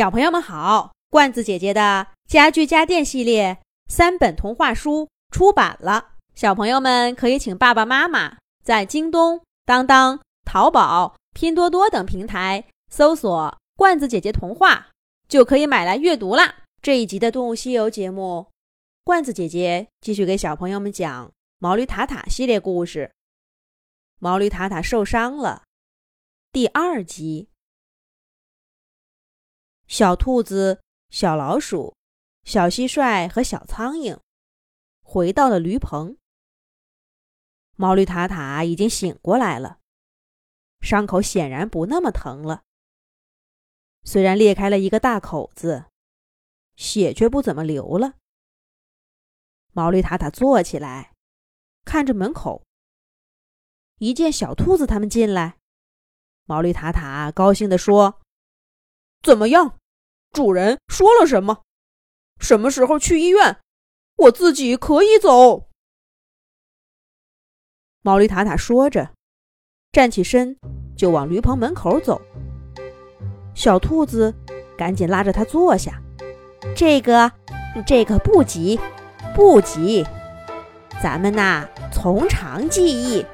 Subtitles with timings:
[0.00, 14.88] 小朋友们好，罐子姐姐的家具家电系列三本童话书出版了，小朋友们可以请爸爸妈妈在京东、当当、淘宝、拼多多等平台搜索“罐子姐姐童话”，
[15.28, 16.60] 就可以买来阅读啦。
[16.80, 18.46] 这一集的《动物西游》节目，
[19.04, 23.12] 罐子姐姐继续给小朋友们讲毛驴塔塔系列故事。
[24.18, 25.64] 毛驴塔塔受伤了，
[26.50, 27.48] 第二集。
[29.90, 30.80] 小兔子、
[31.10, 31.96] 小老鼠、
[32.44, 34.20] 小蟋蟀和小苍蝇
[35.02, 36.16] 回到了驴棚。
[37.74, 39.80] 毛驴塔塔已经醒过来了，
[40.80, 42.62] 伤口显然不那么疼了。
[44.04, 45.86] 虽然裂开了一个大口子，
[46.76, 48.14] 血却不怎么流了。
[49.72, 51.14] 毛驴塔塔坐起来，
[51.84, 52.62] 看着门口。
[53.98, 55.58] 一见小兔子他们进来，
[56.44, 58.20] 毛驴塔塔高兴地说
[59.20, 59.79] ：“怎么样，
[60.32, 61.62] 主人说了什么？
[62.38, 63.58] 什么时候去医院？
[64.16, 65.68] 我自己可以走。”
[68.02, 69.10] 毛驴塔塔说着，
[69.92, 70.56] 站起身
[70.96, 72.22] 就往驴棚门口走。
[73.54, 74.34] 小兔子
[74.78, 76.00] 赶紧拉着他坐下
[76.74, 77.30] ：“这个，
[77.84, 78.78] 这个不急，
[79.34, 80.06] 不急，
[81.02, 83.26] 咱们呐从长计议。”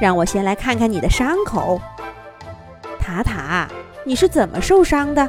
[0.00, 1.80] 让我先来看看你的伤口，
[2.98, 3.68] 塔塔，
[4.04, 5.28] 你是怎么受伤的？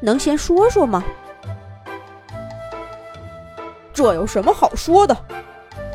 [0.00, 1.04] 能先说说吗？
[3.92, 5.16] 这有什么好说的？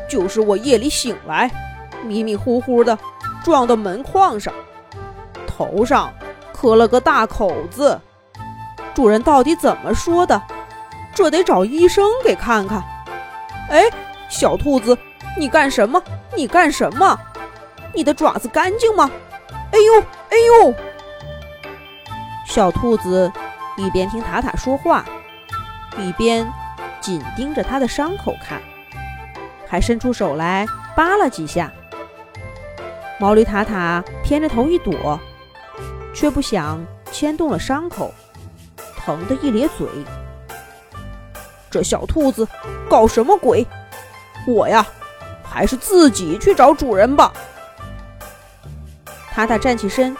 [0.08, 1.50] 就是我夜里醒来，
[2.04, 2.98] 迷迷糊糊的
[3.42, 4.52] 撞到门框上，
[5.46, 6.12] 头上
[6.52, 7.98] 磕了个大口子。
[8.94, 10.40] 主人到底怎么说的？
[11.14, 12.82] 这得找医生给看看。
[13.70, 13.84] 哎，
[14.28, 14.96] 小兔子，
[15.38, 16.00] 你干什么？
[16.36, 17.18] 你干什么？
[17.94, 19.10] 你的爪子干净吗？
[19.72, 20.74] 哎呦，哎呦！
[22.46, 23.32] 小兔子
[23.76, 25.04] 一边听塔塔说话，
[25.98, 26.46] 一边
[27.00, 28.60] 紧盯着他的伤口看，
[29.66, 30.66] 还伸出手来
[30.96, 31.72] 扒拉几下。
[33.18, 35.18] 毛驴塔塔偏着头一躲，
[36.14, 38.12] 却不想牵动了伤口，
[38.96, 39.86] 疼得一咧嘴。
[41.70, 42.46] 这小兔子
[42.88, 43.66] 搞什么鬼？
[44.46, 44.86] 我呀，
[45.42, 47.32] 还是自己去找主人吧。
[49.32, 50.16] 塔塔站起身，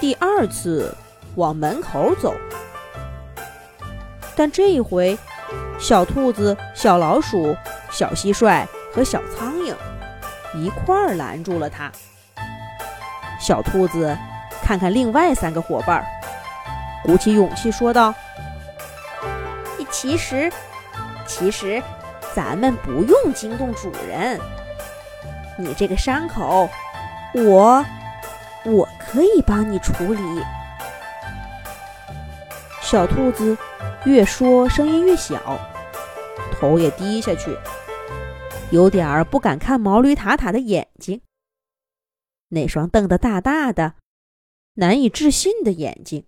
[0.00, 0.92] 第二次
[1.36, 2.34] 往门口走。
[4.36, 5.18] 但这一回，
[5.78, 7.56] 小兔子、小老鼠、
[7.90, 9.74] 小蟋蟀和小苍蝇
[10.54, 11.90] 一块儿拦住了他。
[13.40, 14.16] 小兔子
[14.62, 16.04] 看看另外三个伙伴儿，
[17.04, 18.14] 鼓起勇气说道
[19.90, 20.52] ：“其实，
[21.26, 21.82] 其实，
[22.34, 24.38] 咱们不用惊动主人。
[25.56, 26.68] 你这个伤口，
[27.34, 27.84] 我……”
[28.62, 30.22] 我可以帮你处理。
[32.82, 33.56] 小兔子
[34.06, 35.38] 越说声音越小，
[36.52, 37.54] 头也低下去，
[38.72, 41.20] 有点儿不敢看毛驴塔塔的眼睛。
[42.48, 43.96] 那双瞪得大大的、
[44.74, 46.26] 难以置信的眼睛。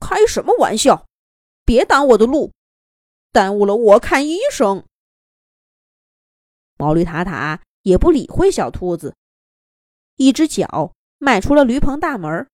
[0.00, 1.06] 开什么玩笑！
[1.66, 2.54] 别挡我的路，
[3.30, 4.86] 耽误了我看医生。
[6.78, 9.14] 毛驴塔塔也不理会小兔子。
[10.16, 12.48] 一只脚迈出了驴棚大门，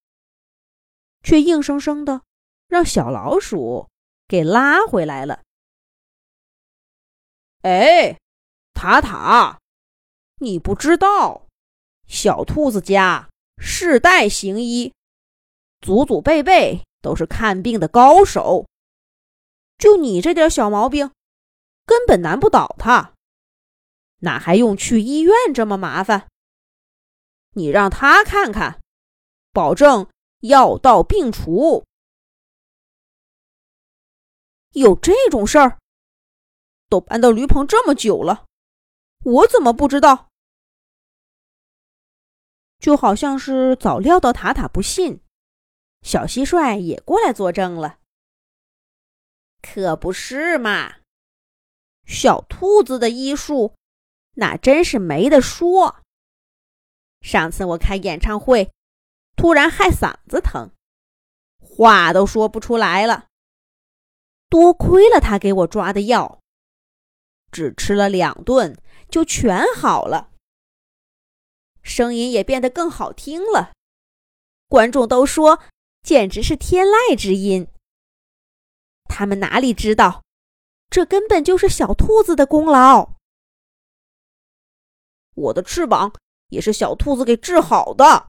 [1.22, 2.22] 却硬生生的
[2.74, 3.88] 让小老鼠
[4.26, 5.42] 给拉回来了。
[7.62, 8.18] 哎，
[8.72, 9.60] 塔塔，
[10.40, 11.46] 你不知道，
[12.08, 14.92] 小兔子家世代行医，
[15.82, 18.66] 祖祖辈辈都是看病的高手。
[19.78, 21.12] 就你这点小毛病，
[21.86, 23.14] 根本难不倒他，
[24.22, 26.26] 哪还用去医院这么麻烦？
[27.50, 28.80] 你让他看看，
[29.52, 30.08] 保证
[30.40, 31.84] 药到病除。
[34.74, 35.78] 有这种事儿？
[36.88, 38.46] 都搬到驴棚这么久了，
[39.22, 40.28] 我怎么不知道？
[42.78, 45.22] 就好像是早料到塔塔不信，
[46.02, 47.98] 小蟋蟀也过来作证了。
[49.62, 50.96] 可不是嘛，
[52.04, 53.74] 小兔子的医术
[54.34, 56.02] 那真是没得说。
[57.22, 58.70] 上次我开演唱会，
[59.36, 60.70] 突然害嗓子疼，
[61.58, 63.28] 话都说不出来了。
[64.54, 66.38] 多亏了他给我抓的药，
[67.50, 70.30] 只吃了两顿就全好了，
[71.82, 73.72] 声音也变得更好听了。
[74.68, 75.60] 观众都说
[76.04, 77.66] 简直是天籁之音。
[79.06, 80.22] 他们哪里知道，
[80.88, 83.14] 这根本就是小兔子的功劳。
[85.34, 86.14] 我的翅膀。
[86.50, 88.28] 也是小兔子给治好的。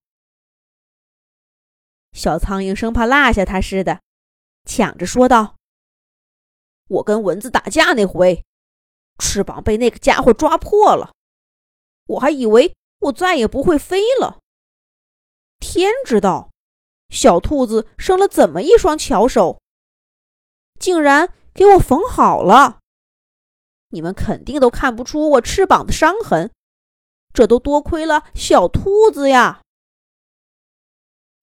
[2.13, 4.01] 小苍蝇生怕落下它似的，
[4.65, 5.57] 抢着说道
[6.87, 8.43] ：“我跟蚊子打架那回，
[9.17, 11.13] 翅膀被那个家伙抓破了，
[12.07, 14.39] 我还以为我再也不会飞了。
[15.59, 16.51] 天知道，
[17.09, 19.59] 小兔子生了怎么一双巧手，
[20.79, 22.79] 竟然给我缝好了。
[23.89, 26.51] 你们肯定都看不出我翅膀的伤痕，
[27.33, 29.61] 这都多亏了小兔子呀！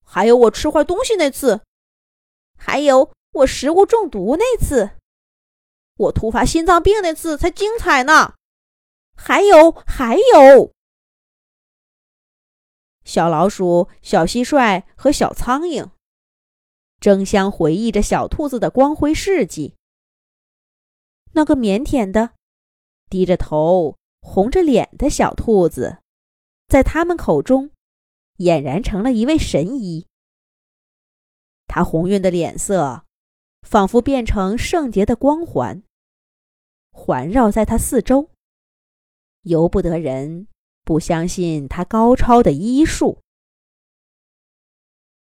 [0.03, 1.61] 还有我吃坏东西那次，
[2.55, 4.91] 还有我食物中毒那次，
[5.95, 8.35] 我突发心脏病那次才精彩呢！
[9.15, 10.73] 还有，还有。
[13.03, 15.91] 小老鼠、小蟋蟀和小苍蝇
[16.99, 19.75] 争相回忆着小兔子的光辉事迹。
[21.33, 22.31] 那个腼腆的、
[23.09, 25.99] 低着头、红着脸的小兔子，
[26.67, 27.71] 在他们口中
[28.37, 30.07] 俨然成了一位神医。
[31.67, 33.05] 他红晕的脸色，
[33.63, 35.81] 仿佛变成圣洁的光环，
[36.91, 38.29] 环绕在他四周，
[39.41, 40.47] 由不得人。
[40.85, 43.21] 不相信他高超的医术，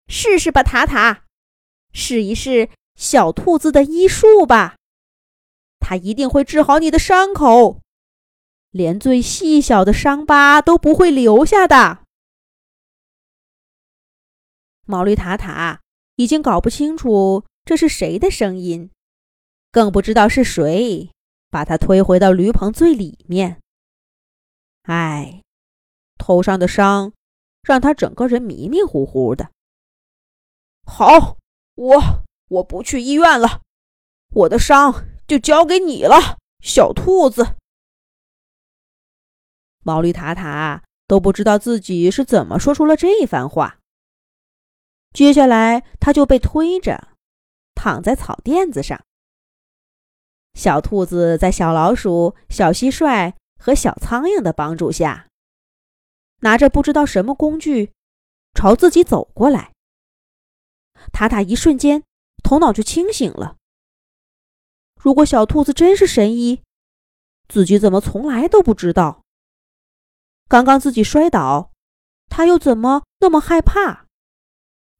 [0.08, 1.26] 试试吧，塔塔，
[1.92, 4.76] 试一试小兔子的医术吧，
[5.80, 7.82] 他一定会治好你的伤口，
[8.70, 12.06] 连最细小的伤疤都不会留下的。
[14.86, 15.82] 毛驴塔塔
[16.18, 18.90] 已经搞不清楚这是谁的声音，
[19.72, 21.12] 更不知道是谁
[21.52, 23.62] 把他推回到驴棚最里面。
[24.86, 25.44] 唉，
[26.18, 27.14] 头上的伤
[27.62, 29.52] 让他整个人迷迷糊糊的。
[30.84, 31.38] 好，
[31.76, 33.62] 我我不去医院了，
[34.32, 37.56] 我的伤就交给你了，小兔子。
[39.84, 43.78] 毛驴塔塔都不知道自己是怎么说出了这番话。
[45.14, 47.10] 接下来，他就被推着
[47.82, 49.00] 躺在草垫子上。
[50.54, 53.34] 小兔子在小老鼠、小蟋蟀。
[53.62, 55.28] 和小苍蝇的帮助下，
[56.38, 57.92] 拿着不知道什么工具，
[58.54, 59.74] 朝自己走过来。
[61.12, 62.06] 塔塔一瞬间
[62.42, 63.58] 头脑就清醒了。
[64.96, 66.64] 如果小兔子真是神医，
[67.50, 69.24] 自己怎么从来都不知道？
[70.48, 71.74] 刚刚自己摔倒，
[72.30, 74.06] 他又怎么那么害怕，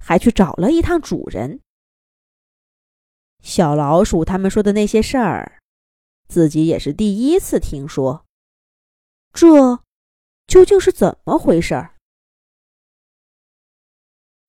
[0.04, 1.62] 还去找了一趟主人？
[3.42, 5.60] 小老鼠他们说的那些事儿，
[6.28, 8.26] 自己也是第一次听说。
[9.32, 9.84] 这
[10.48, 11.96] 究竟是怎么回事儿？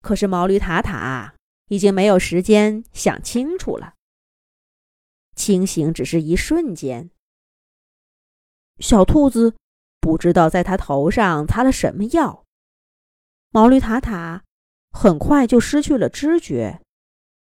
[0.01, 1.35] 可是毛驴塔塔
[1.69, 3.95] 已经没有时间想清楚了。
[5.37, 7.11] 清醒只是一瞬间。
[8.79, 9.55] 小兔子
[10.01, 12.45] 不知道在他头上擦了什么药，
[13.51, 14.43] 毛驴塔塔
[14.91, 16.81] 很快就失去了知觉，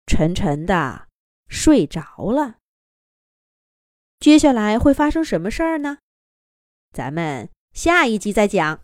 [0.07, 1.07] 沉沉的
[1.51, 2.56] 睡着了。
[4.19, 5.98] 接下来会发生什么事儿呢？
[6.92, 8.83] 咱们下一集再讲。